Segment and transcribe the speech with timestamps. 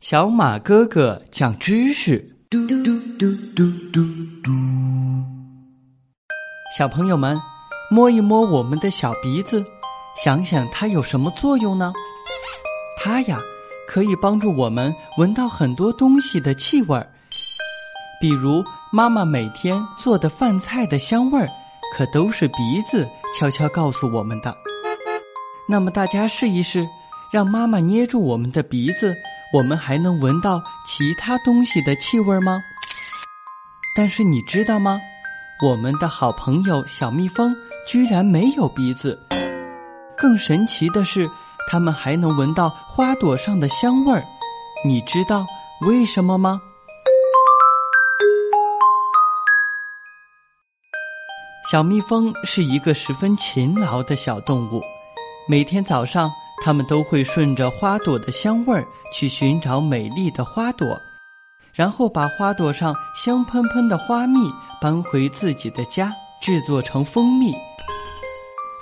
[0.00, 2.18] 小马哥哥讲知识。
[2.48, 4.00] 嘟嘟嘟嘟嘟
[4.42, 4.50] 嘟。
[6.74, 7.38] 小朋友们，
[7.90, 9.62] 摸一摸我们的小鼻子，
[10.24, 11.92] 想想它有什么作用呢？
[12.96, 13.38] 它呀，
[13.86, 17.06] 可以帮助我们闻到很多东西的气味儿，
[18.22, 21.46] 比如妈妈每天做的饭菜的香味儿，
[21.94, 23.06] 可都是鼻子
[23.38, 24.56] 悄悄告诉我们的。
[25.68, 26.88] 那么大家试一试，
[27.30, 29.14] 让妈妈捏住我们的鼻子，
[29.52, 32.62] 我们还能闻到其他东西的气味吗？
[33.96, 35.00] 但是你知道吗？
[35.62, 37.54] 我们的好朋友小蜜蜂
[37.86, 39.18] 居然没有鼻子，
[40.16, 41.28] 更神奇的是。
[41.70, 44.24] 它们还能闻到花朵上的香味儿，
[44.84, 45.46] 你知道
[45.82, 46.60] 为什么吗？
[51.70, 54.82] 小蜜蜂是一个十分勤劳的小动物，
[55.48, 56.28] 每天早上，
[56.62, 60.98] 它们都会顺着花朵的香味儿去寻找美丽的花朵，
[61.72, 67.54] 然后把花朵上香喷喷的花蜜搬回自己的家，制作成蜂蜜。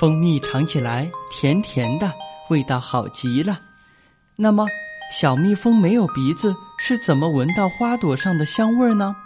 [0.00, 2.12] 蜂蜜尝起来甜甜的。
[2.50, 3.58] 味道好极了，
[4.36, 4.66] 那么
[5.18, 9.16] 小蜜蜂没有鼻子，是怎么闻到花朵上的香味儿呢？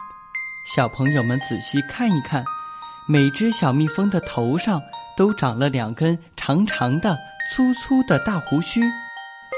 [0.73, 2.45] 小朋友们仔细看一看，
[3.08, 4.80] 每只小蜜蜂的头上
[5.17, 7.19] 都长了两根长长的、
[7.51, 8.83] 粗粗的大胡须，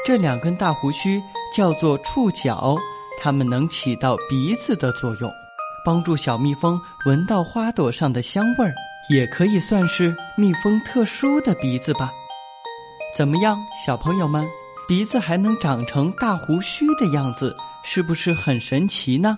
[0.06, 1.20] 这两根大胡须
[1.52, 2.76] 叫做触角，
[3.20, 5.30] 它们能起到鼻子的作用，
[5.84, 8.72] 帮助小蜜蜂闻到花朵上的香味儿，
[9.08, 12.12] 也可以算是蜜蜂特殊的鼻子吧。
[13.16, 14.46] 怎么样，小朋友们，
[14.86, 19.36] 鼻子还能长成大胡须的样子，是不是很神奇呢？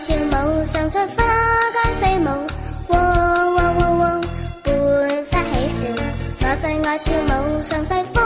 [0.00, 1.24] 跳舞，上出花
[1.74, 2.26] 间飞舞，
[2.88, 4.20] 喔喔喔喔，
[4.64, 5.78] 焕发喜笑。
[6.40, 8.17] 我最爱跳舞，上西。